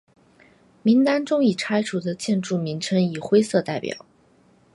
[0.81, 3.97] 名单中已拆除的建筑名称以灰色表示。